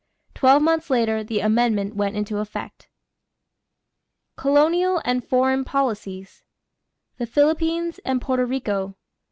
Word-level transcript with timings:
Twelve 0.33 0.63
months 0.63 0.89
later 0.89 1.23
the 1.23 1.41
amendment 1.41 1.95
went 1.95 2.15
into 2.15 2.39
effect. 2.39 2.87
COLONIAL 4.35 4.99
AND 5.05 5.23
FOREIGN 5.23 5.63
POLICIES 5.63 6.41
=The 7.19 7.27
Philippines 7.27 7.99
and 8.03 8.19
Porto 8.19 8.41
Rico. 8.45 8.95